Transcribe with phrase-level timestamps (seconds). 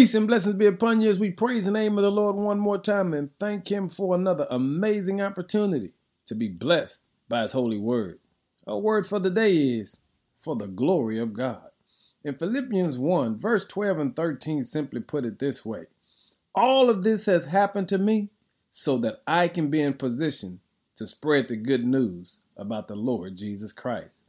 [0.00, 2.58] Peace and blessings be upon you as we praise the name of the Lord one
[2.58, 5.92] more time and thank Him for another amazing opportunity
[6.24, 8.18] to be blessed by His holy word.
[8.66, 9.98] Our word for the day is
[10.40, 11.68] for the glory of God.
[12.24, 15.84] In Philippians 1, verse 12 and 13, simply put it this way
[16.54, 18.30] All of this has happened to me
[18.70, 20.60] so that I can be in position
[20.94, 24.24] to spread the good news about the Lord Jesus Christ.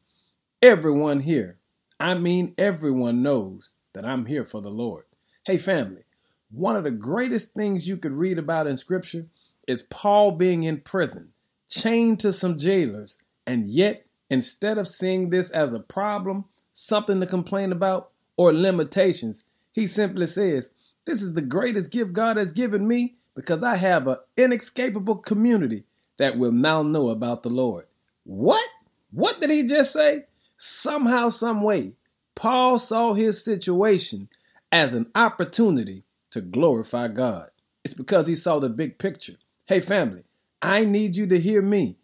[0.61, 1.59] Everyone here,
[1.97, 5.05] I mean everyone, knows that I'm here for the Lord.
[5.43, 6.03] Hey, family,
[6.51, 9.25] one of the greatest things you could read about in Scripture
[9.67, 11.29] is Paul being in prison,
[11.67, 17.25] chained to some jailers, and yet, instead of seeing this as a problem, something to
[17.25, 20.69] complain about, or limitations, he simply says,
[21.05, 25.85] This is the greatest gift God has given me because I have an inescapable community
[26.17, 27.87] that will now know about the Lord.
[28.25, 28.69] What?
[29.09, 30.25] What did he just say?
[30.55, 31.93] Somehow, some way,
[32.35, 34.29] Paul saw his situation
[34.71, 37.49] as an opportunity to glorify God.
[37.83, 39.37] It's because he saw the big picture.
[39.65, 40.23] Hey, family,
[40.61, 41.97] I need you to hear me.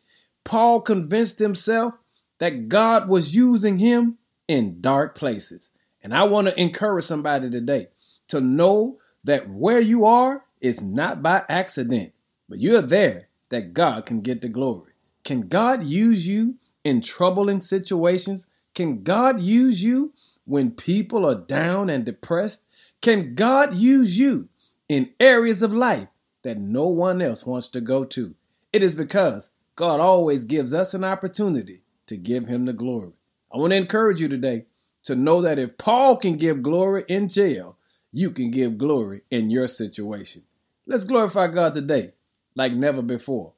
[0.43, 1.93] Paul convinced himself
[2.39, 5.71] that God was using him in dark places.
[6.01, 7.87] And I want to encourage somebody today
[8.29, 12.13] to know that where you are is not by accident,
[12.47, 14.93] but you're there that God can get the glory.
[15.23, 18.47] Can God use you in troubling situations?
[18.73, 20.13] Can God use you
[20.47, 22.63] when people are down and depressed?
[23.01, 24.49] Can God use you
[24.89, 26.07] in areas of life
[26.43, 28.33] that no one else wants to go to?
[28.73, 33.11] It is because God always gives us an opportunity to give him the glory.
[33.53, 34.65] I want to encourage you today
[35.03, 37.77] to know that if Paul can give glory in jail,
[38.11, 40.43] you can give glory in your situation.
[40.85, 42.13] Let's glorify God today
[42.55, 43.53] like never before.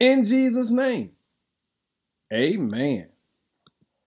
[0.00, 1.12] In Jesus' name,
[2.32, 3.08] amen.